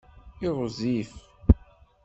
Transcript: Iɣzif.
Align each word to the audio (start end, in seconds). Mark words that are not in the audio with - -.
Iɣzif. 0.47 1.11